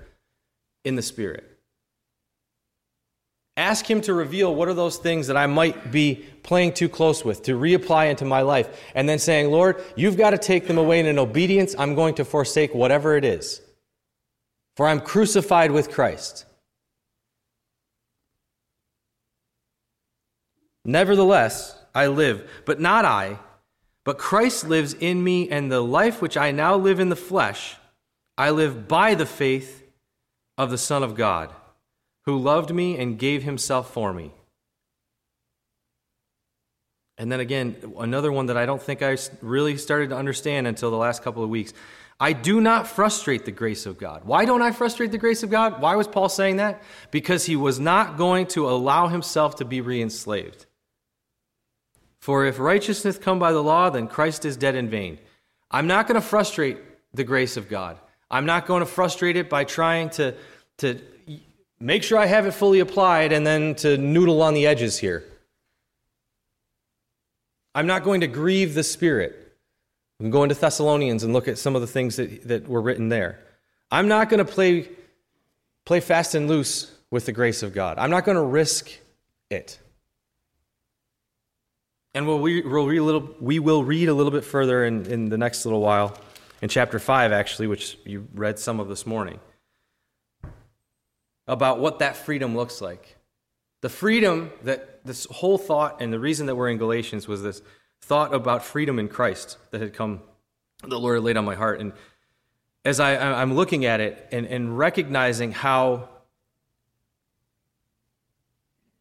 [0.84, 1.53] in the Spirit.
[3.56, 7.24] Ask Him to reveal what are those things that I might be playing too close
[7.24, 10.78] with, to reapply into my life, and then saying, Lord, you've got to take them
[10.78, 13.60] away, and in obedience, I'm going to forsake whatever it is.
[14.76, 16.46] For I'm crucified with Christ.
[20.84, 23.38] Nevertheless, I live, but not I,
[24.02, 27.76] but Christ lives in me, and the life which I now live in the flesh,
[28.36, 29.84] I live by the faith
[30.58, 31.54] of the Son of God
[32.26, 34.32] who loved me and gave himself for me.
[37.16, 40.90] And then again, another one that I don't think I really started to understand until
[40.90, 41.72] the last couple of weeks.
[42.18, 44.24] I do not frustrate the grace of God.
[44.24, 45.80] Why don't I frustrate the grace of God?
[45.80, 46.82] Why was Paul saying that?
[47.10, 50.66] Because he was not going to allow himself to be re enslaved.
[52.20, 55.18] For if righteousness come by the law, then Christ is dead in vain.
[55.70, 56.78] I'm not going to frustrate
[57.12, 57.98] the grace of God.
[58.30, 60.34] I'm not going to frustrate it by trying to,
[60.78, 61.00] to
[61.80, 65.24] make sure I have it fully applied and then to noodle on the edges here.
[67.74, 69.56] I'm not going to grieve the Spirit.
[70.18, 72.80] We can go into Thessalonians and look at some of the things that, that were
[72.80, 73.40] written there.
[73.90, 74.88] I'm not going to play,
[75.84, 77.98] play fast and loose with the grace of God.
[77.98, 78.90] I'm not going to risk
[79.50, 79.78] it.
[82.14, 85.06] And we'll, we, will read a little, we will read a little bit further in,
[85.06, 86.16] in the next little while,
[86.62, 89.40] in chapter 5, actually, which you read some of this morning
[91.46, 93.16] about what that freedom looks like.
[93.80, 97.60] The freedom that this whole thought and the reason that we're in Galatians was this
[98.00, 100.22] thought about freedom in Christ that had come,
[100.82, 101.80] the Lord laid on my heart.
[101.80, 101.92] And
[102.84, 106.08] as I, I'm looking at it and, and recognizing how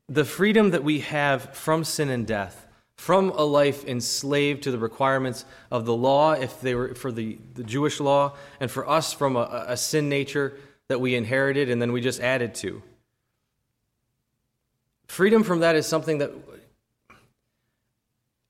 [0.10, 4.78] the freedom that we have from sin and death, from a life enslaved to the
[4.78, 9.14] requirements of the law, if they were for the, the Jewish law, and for us
[9.14, 10.58] from a, a sin nature
[10.88, 12.82] that we inherited and then we just added to.
[15.08, 16.32] Freedom from that is something that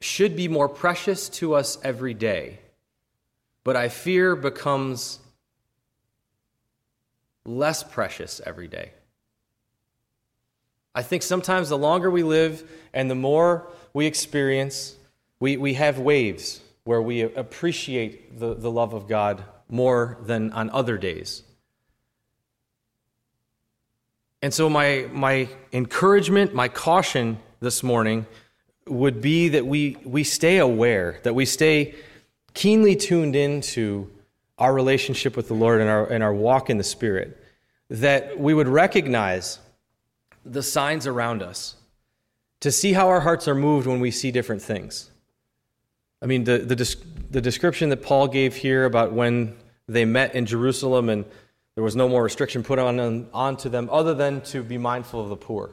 [0.01, 2.59] should be more precious to us every day,
[3.63, 5.19] but I fear becomes
[7.45, 8.91] less precious every day.
[10.95, 14.95] I think sometimes the longer we live and the more we experience,
[15.39, 20.69] we, we have waves where we appreciate the, the love of God more than on
[20.69, 21.43] other days.
[24.43, 28.25] And so, my, my encouragement, my caution this morning
[28.85, 31.95] would be that we, we stay aware, that we stay
[32.53, 34.11] keenly tuned into
[34.57, 37.41] our relationship with the Lord and our, and our walk in the Spirit,
[37.89, 39.59] that we would recognize
[40.45, 41.77] the signs around us,
[42.59, 45.09] to see how our hearts are moved when we see different things.
[46.21, 46.95] I mean, the, the,
[47.31, 49.55] the description that Paul gave here about when
[49.87, 51.23] they met in Jerusalem and
[51.75, 55.29] there was no more restriction put on, onto them other than to be mindful of
[55.29, 55.71] the poor.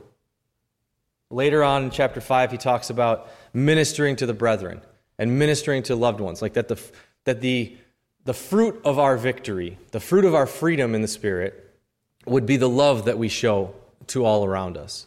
[1.31, 4.81] Later on in chapter 5, he talks about ministering to the brethren
[5.19, 6.81] and ministering to loved ones, like that the,
[7.25, 7.77] that the,
[8.25, 11.79] the fruit of our victory, the fruit of our freedom in the Spirit,
[12.27, 13.75] would be the love that we show
[14.09, 15.07] to all around us.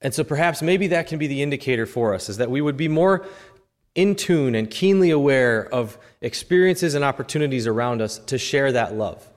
[0.00, 2.76] And so perhaps maybe that can be the indicator for us, is that we would
[2.76, 3.26] be more
[3.94, 9.28] in tune and keenly aware of experiences and opportunities around us to share that love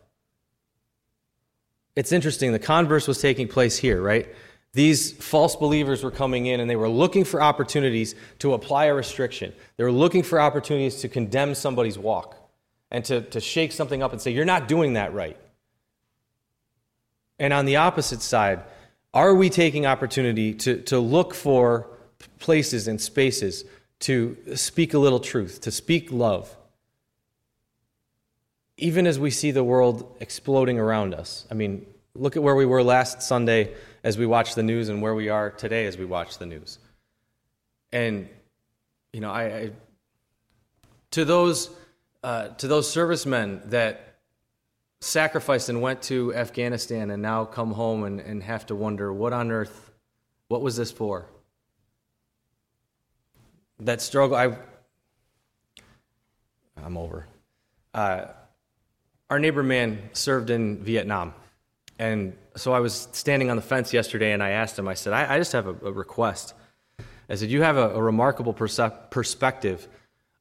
[1.96, 2.52] it's interesting.
[2.52, 4.28] The converse was taking place here, right?
[4.74, 8.94] These false believers were coming in and they were looking for opportunities to apply a
[8.94, 9.54] restriction.
[9.76, 12.38] They were looking for opportunities to condemn somebody's walk
[12.90, 15.38] and to, to shake something up and say, You're not doing that right.
[17.38, 18.64] And on the opposite side,
[19.14, 21.88] are we taking opportunity to, to look for
[22.40, 23.66] places and spaces
[24.02, 26.56] to speak a little truth, to speak love?
[28.82, 31.46] Even as we see the world exploding around us.
[31.50, 33.74] I mean, look at where we were last Sunday
[34.04, 36.80] as we watched the news and where we are today as we watch the news.
[37.94, 38.28] And,
[39.14, 39.72] you know, I, I
[41.12, 41.70] to those
[42.24, 44.18] uh, to those servicemen that
[45.00, 49.34] sacrificed and went to Afghanistan and now come home and, and have to wonder what
[49.34, 49.92] on earth,
[50.48, 51.26] what was this for?
[53.80, 54.56] That struggle, I,
[56.78, 57.26] I'm over.
[57.94, 58.26] Uh,
[59.32, 61.34] our neighbor man served in Vietnam.
[61.98, 65.14] And so I was standing on the fence yesterday and I asked him, I said,
[65.14, 66.54] I, I just have a, a, request.
[67.30, 69.88] I said, You have a, a remarkable perse- perspective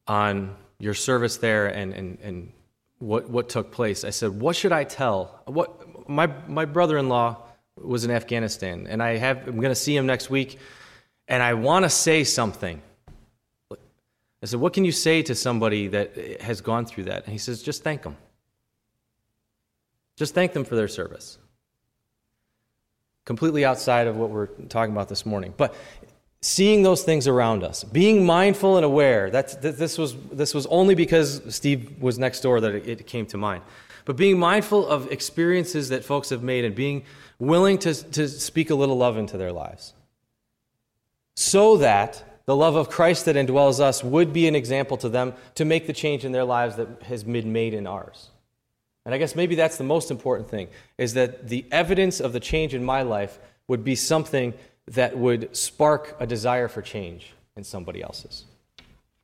[0.07, 2.51] on your service there and, and, and
[2.99, 4.03] what, what took place.
[4.03, 5.39] I said, What should I tell?
[5.45, 7.37] What, my, my brother in law
[7.77, 10.59] was in Afghanistan, and I have, I'm going to see him next week,
[11.29, 12.81] and I want to say something.
[13.71, 17.23] I said, What can you say to somebody that has gone through that?
[17.23, 18.17] And he says, Just thank them.
[20.21, 21.39] Just thank them for their service.
[23.25, 25.51] Completely outside of what we're talking about this morning.
[25.57, 25.73] But
[26.41, 29.31] seeing those things around us, being mindful and aware.
[29.31, 33.37] That's, this, was, this was only because Steve was next door that it, came to
[33.39, 33.63] mind.
[34.05, 37.01] But being mindful of experiences that folks have made and being
[37.39, 39.93] willing to, to speak a little love into their lives.
[41.35, 45.33] So that the love of Christ that indwells us would be an example to them
[45.55, 48.29] to make the change in their lives that has been made in ours.
[49.05, 52.39] And I guess maybe that's the most important thing is that the evidence of the
[52.39, 54.53] change in my life would be something
[54.87, 58.45] that would spark a desire for change in somebody else's.